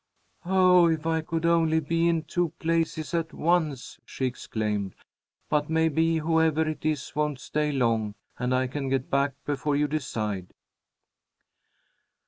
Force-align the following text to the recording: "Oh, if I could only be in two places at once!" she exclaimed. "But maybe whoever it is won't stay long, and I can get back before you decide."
"Oh, 0.47 0.87
if 0.87 1.05
I 1.05 1.21
could 1.21 1.45
only 1.45 1.79
be 1.79 2.07
in 2.09 2.23
two 2.23 2.49
places 2.57 3.13
at 3.13 3.33
once!" 3.35 3.99
she 4.03 4.25
exclaimed. 4.25 4.95
"But 5.47 5.69
maybe 5.69 6.17
whoever 6.17 6.67
it 6.67 6.83
is 6.83 7.15
won't 7.15 7.39
stay 7.39 7.71
long, 7.71 8.15
and 8.39 8.51
I 8.51 8.65
can 8.65 8.89
get 8.89 9.11
back 9.11 9.35
before 9.45 9.75
you 9.75 9.87
decide." 9.87 10.55